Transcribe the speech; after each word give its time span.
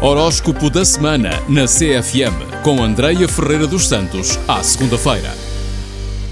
Horóscopo 0.00 0.70
da 0.70 0.84
semana 0.84 1.30
na 1.48 1.64
CFM 1.64 2.62
com 2.62 2.80
Andreia 2.80 3.26
Ferreira 3.26 3.66
dos 3.66 3.88
Santos, 3.88 4.38
à 4.46 4.62
segunda-feira. 4.62 5.34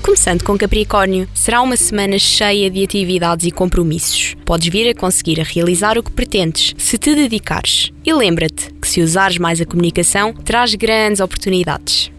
Começando 0.00 0.44
com 0.44 0.56
Capricórnio, 0.56 1.28
será 1.34 1.60
uma 1.60 1.76
semana 1.76 2.16
cheia 2.16 2.70
de 2.70 2.84
atividades 2.84 3.44
e 3.44 3.50
compromissos. 3.50 4.36
Podes 4.44 4.68
vir 4.68 4.88
a 4.88 4.94
conseguir 4.94 5.40
a 5.40 5.42
realizar 5.42 5.98
o 5.98 6.02
que 6.04 6.12
pretendes, 6.12 6.74
se 6.78 6.96
te 6.96 7.12
dedicares. 7.12 7.90
E 8.04 8.14
lembra-te 8.14 8.72
que 8.80 8.86
se 8.86 9.00
usares 9.00 9.36
mais 9.36 9.60
a 9.60 9.66
comunicação, 9.66 10.32
traz 10.32 10.76
grandes 10.76 11.20
oportunidades. 11.20 12.12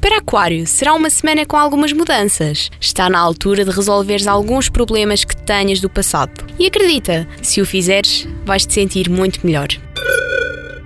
Para 0.00 0.18
Aquário, 0.18 0.66
será 0.66 0.92
uma 0.92 1.08
semana 1.08 1.46
com 1.46 1.56
algumas 1.56 1.92
mudanças. 1.92 2.68
Está 2.80 3.08
na 3.08 3.20
altura 3.20 3.64
de 3.64 3.70
resolveres 3.70 4.26
alguns 4.26 4.68
problemas 4.68 5.22
que 5.22 5.36
tenhas 5.36 5.80
do 5.80 5.88
passado. 5.88 6.32
E 6.58 6.66
acredita, 6.66 7.28
se 7.40 7.60
o 7.60 7.64
fizeres, 7.64 8.26
vais 8.44 8.66
te 8.66 8.74
sentir 8.74 9.08
muito 9.08 9.46
melhor. 9.46 9.68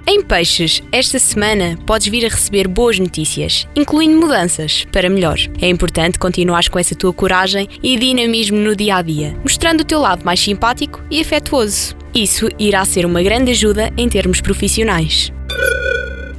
Em 0.08 0.22
Peixes, 0.22 0.80
esta 0.92 1.18
semana 1.18 1.76
podes 1.84 2.06
vir 2.06 2.24
a 2.24 2.28
receber 2.28 2.68
boas 2.68 2.96
notícias, 2.96 3.66
incluindo 3.74 4.16
mudanças, 4.20 4.86
para 4.92 5.10
melhor. 5.10 5.36
É 5.60 5.68
importante 5.68 6.16
continuares 6.16 6.68
com 6.68 6.78
essa 6.78 6.94
tua 6.94 7.12
coragem 7.12 7.68
e 7.82 7.98
dinamismo 7.98 8.56
no 8.56 8.76
dia 8.76 8.96
a 8.98 9.02
dia, 9.02 9.36
mostrando 9.42 9.80
o 9.80 9.84
teu 9.84 9.98
lado 9.98 10.24
mais 10.24 10.38
simpático 10.38 11.02
e 11.10 11.20
afetuoso. 11.20 11.96
Isso 12.14 12.48
irá 12.56 12.84
ser 12.84 13.04
uma 13.04 13.20
grande 13.20 13.50
ajuda 13.50 13.92
em 13.96 14.08
termos 14.08 14.40
profissionais. 14.40 15.32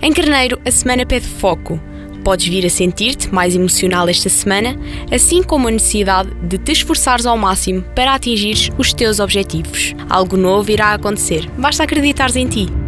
Em 0.01 0.13
Carneiro, 0.13 0.57
a 0.65 0.71
semana 0.71 1.05
pede 1.05 1.27
foco. 1.27 1.77
Podes 2.23 2.47
vir 2.47 2.65
a 2.65 2.69
sentir-te 2.69 3.33
mais 3.33 3.53
emocional 3.53 4.07
esta 4.07 4.29
semana, 4.29 4.79
assim 5.11 5.43
como 5.43 5.67
a 5.67 5.71
necessidade 5.71 6.33
de 6.41 6.57
te 6.57 6.71
esforçares 6.71 7.25
ao 7.25 7.37
máximo 7.37 7.81
para 7.93 8.13
atingires 8.13 8.69
os 8.77 8.93
teus 8.93 9.19
objetivos. 9.19 9.93
Algo 10.09 10.37
novo 10.37 10.71
irá 10.71 10.93
acontecer, 10.93 11.49
basta 11.57 11.83
acreditares 11.83 12.37
em 12.37 12.47
ti. 12.47 12.86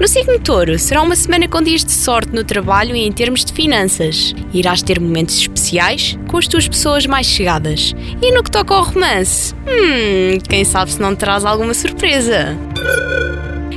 No 0.00 0.08
signo 0.08 0.40
touro, 0.40 0.78
será 0.78 1.02
uma 1.02 1.14
semana 1.14 1.46
com 1.46 1.60
dias 1.60 1.84
de 1.84 1.92
sorte 1.92 2.34
no 2.34 2.42
trabalho 2.42 2.96
e 2.96 3.06
em 3.06 3.12
termos 3.12 3.44
de 3.44 3.52
finanças. 3.52 4.34
Irás 4.50 4.80
ter 4.80 4.98
momentos 4.98 5.36
especiais 5.38 6.18
com 6.26 6.38
as 6.38 6.48
tuas 6.48 6.66
pessoas 6.66 7.04
mais 7.04 7.26
chegadas. 7.26 7.94
E 8.22 8.32
no 8.32 8.42
que 8.42 8.50
toca 8.50 8.74
ao 8.74 8.84
romance, 8.84 9.54
hum, 9.56 10.38
quem 10.48 10.64
sabe 10.64 10.90
se 10.90 11.02
não 11.02 11.14
terás 11.14 11.44
alguma 11.44 11.74
surpresa. 11.74 12.56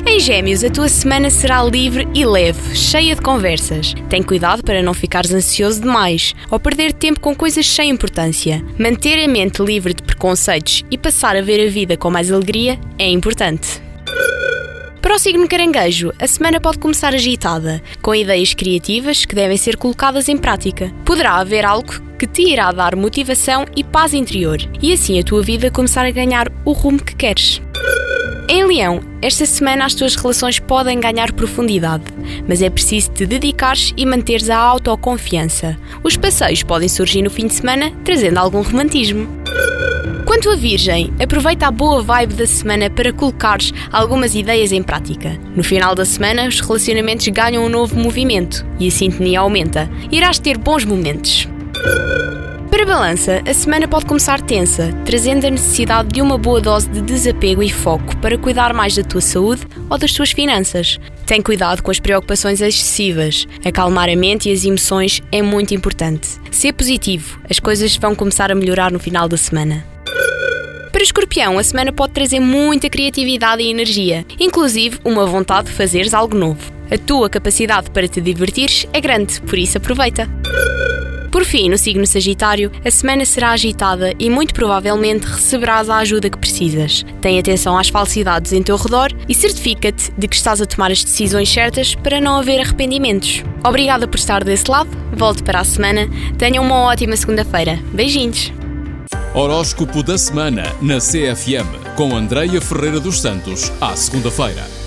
Em 0.08 0.18
Gêmeos, 0.18 0.64
a 0.64 0.70
tua 0.70 0.88
semana 0.88 1.30
será 1.30 1.62
livre 1.62 2.08
e 2.14 2.26
leve, 2.26 2.74
cheia 2.74 3.16
de 3.16 3.22
conversas. 3.22 3.94
Tem 4.10 4.24
cuidado 4.24 4.64
para 4.64 4.82
não 4.82 4.94
ficares 4.94 5.34
ansioso 5.34 5.82
demais 5.82 6.34
ou 6.50 6.58
perder 6.58 6.94
tempo 6.94 7.20
com 7.20 7.36
coisas 7.36 7.68
sem 7.68 7.90
importância. 7.90 8.64
Manter 8.80 9.22
a 9.22 9.28
mente 9.28 9.62
livre 9.62 9.94
de 9.94 10.02
preconceitos 10.02 10.86
e 10.90 10.98
passar 10.98 11.36
a 11.36 11.42
ver 11.42 11.68
a 11.68 11.70
vida 11.70 11.98
com 11.98 12.10
mais 12.10 12.32
alegria 12.32 12.80
é 12.98 13.10
importante. 13.10 13.83
Para 15.14 15.20
o 15.20 15.22
signo 15.22 15.48
caranguejo, 15.48 16.12
a 16.18 16.26
semana 16.26 16.60
pode 16.60 16.80
começar 16.80 17.14
agitada, 17.14 17.84
com 18.02 18.16
ideias 18.16 18.56
criativas 18.56 19.26
que 19.26 19.36
devem 19.36 19.58
ser 19.58 19.78
colocadas 19.78 20.28
em 20.28 20.36
prática. 20.36 20.92
Poderá 21.06 21.36
haver 21.36 21.64
algo 21.66 22.02
que 22.18 22.26
te 22.26 22.42
irá 22.42 22.72
dar 22.72 22.96
motivação 22.96 23.64
e 23.76 23.84
paz 23.84 24.16
interior, 24.16 24.58
e 24.82 24.92
assim 24.92 25.20
a 25.20 25.24
tua 25.24 25.44
vida 25.44 25.70
começar 25.70 26.04
a 26.04 26.10
ganhar 26.10 26.52
o 26.66 26.72
rumo 26.72 26.98
que 26.98 27.16
queres. 27.16 27.62
Em 28.50 28.66
Leão, 28.66 29.02
esta 29.22 29.46
semana 29.46 29.86
as 29.86 29.94
tuas 29.94 30.16
relações 30.16 30.58
podem 30.58 31.00
ganhar 31.00 31.32
profundidade, 31.32 32.06
mas 32.48 32.64
é 32.64 32.70
preciso 32.72 33.12
te 33.12 33.28
dedicares 33.28 33.94
e 33.96 34.08
manteres 34.08 34.50
a 34.50 34.58
autoconfiança. 34.58 35.78
Os 36.04 36.18
passeios 36.18 36.64
podem 36.64 36.90
surgir 36.90 37.22
no 37.22 37.30
fim 37.30 37.46
de 37.46 37.54
semana, 37.54 37.94
trazendo 38.04 38.40
algum 38.40 38.64
romantismo. 38.64 39.30
Quanto 40.34 40.50
a 40.50 40.56
Virgem, 40.56 41.14
aproveita 41.22 41.68
a 41.68 41.72
boa 41.72 42.02
vibe 42.02 42.34
da 42.34 42.48
semana 42.48 42.90
para 42.90 43.14
colocares 43.14 43.72
algumas 43.92 44.34
ideias 44.34 44.72
em 44.72 44.82
prática. 44.82 45.40
No 45.56 45.64
final 45.64 45.94
da 45.94 46.04
semana, 46.06 46.48
os 46.48 46.60
relacionamentos 46.60 47.28
ganham 47.28 47.64
um 47.64 47.70
novo 47.70 47.96
movimento 47.96 48.66
e 48.80 48.88
a 48.88 48.92
sintonia 48.92 49.42
aumenta. 49.42 49.88
Irás 50.12 50.40
ter 50.40 50.58
bons 50.58 50.86
momentos. 50.86 51.48
Para 52.68 52.84
balança, 52.84 53.44
a 53.48 53.54
semana 53.54 53.88
pode 53.88 54.08
começar 54.08 54.42
tensa, 54.42 54.92
trazendo 55.06 55.46
a 55.46 55.52
necessidade 55.52 56.10
de 56.10 56.20
uma 56.20 56.36
boa 56.36 56.60
dose 56.60 56.90
de 56.90 57.02
desapego 57.02 57.62
e 57.62 57.70
foco 57.70 58.18
para 58.18 58.36
cuidar 58.36 58.74
mais 58.74 58.96
da 58.96 59.04
tua 59.04 59.22
saúde 59.22 59.68
ou 59.88 60.00
das 60.00 60.14
tuas 60.14 60.32
finanças. 60.32 61.00
Tem 61.28 61.44
cuidado 61.44 61.84
com 61.84 61.92
as 61.92 62.00
preocupações 62.00 62.60
excessivas. 62.60 63.48
Acalmar 63.64 64.10
a 64.10 64.16
mente 64.16 64.50
e 64.50 64.52
as 64.52 64.66
emoções 64.66 65.22
é 65.32 65.44
muito 65.44 65.76
importante. 65.76 66.28
Ser 66.50 66.74
positivo, 66.74 67.40
as 67.48 67.60
coisas 67.60 67.96
vão 67.98 68.16
começar 68.16 68.52
a 68.52 68.56
melhorar 68.56 68.92
no 68.92 68.98
final 68.98 69.30
da 69.30 69.38
semana. 69.38 69.93
Para 70.94 71.02
escorpião, 71.02 71.58
a 71.58 71.64
semana 71.64 71.92
pode 71.92 72.14
trazer 72.14 72.40
muita 72.40 72.88
criatividade 72.88 73.64
e 73.64 73.72
energia, 73.72 74.24
inclusive 74.40 75.00
uma 75.04 75.26
vontade 75.26 75.70
de 75.70 75.74
fazeres 75.74 76.14
algo 76.14 76.38
novo. 76.38 76.72
A 76.92 76.98
tua 77.00 77.28
capacidade 77.32 77.90
para 77.90 78.08
te 78.08 78.22
divertires 78.22 78.86
é 78.94 79.02
grande, 79.02 79.42
por 79.42 79.58
isso 79.58 79.76
aproveita. 79.80 80.30
Por 81.32 81.44
fim, 81.44 81.68
no 81.68 81.80
signo 81.80 82.06
Sagitário, 82.06 82.72
a 82.86 82.92
semana 82.92 83.26
será 83.26 83.50
agitada 83.50 84.14
e 84.20 84.30
muito 84.30 84.54
provavelmente 84.54 85.24
receberás 85.24 85.90
a 85.90 85.98
ajuda 85.98 86.30
que 86.30 86.38
precisas. 86.38 87.04
Tem 87.20 87.40
atenção 87.40 87.76
às 87.76 87.90
falsidades 87.90 88.54
em 88.54 88.62
teu 88.62 88.78
redor 88.78 89.12
e 89.28 89.34
certifica-te 89.34 90.12
de 90.16 90.28
que 90.28 90.36
estás 90.36 90.62
a 90.62 90.66
tomar 90.68 90.92
as 90.92 91.04
decisões 91.04 91.50
certas 91.50 91.96
para 91.96 92.22
não 92.22 92.38
haver 92.38 92.60
arrependimentos. 92.60 93.44
Obrigada 93.66 94.08
por 94.08 94.20
estar 94.20 94.44
desse 94.44 94.70
lado, 94.70 94.92
volte 95.12 95.42
para 95.42 95.60
a 95.60 95.64
semana, 95.64 96.08
tenha 96.38 96.62
uma 96.62 96.82
ótima 96.84 97.16
segunda-feira. 97.16 97.80
Beijinhos! 97.92 98.63
Horóscopo 99.36 100.04
da 100.04 100.16
semana 100.16 100.76
na 100.80 101.00
CFM 101.00 101.96
com 101.96 102.16
Andreia 102.16 102.62
Ferreira 102.62 103.00
dos 103.00 103.20
Santos, 103.20 103.72
à 103.82 103.96
segunda-feira. 103.96 104.83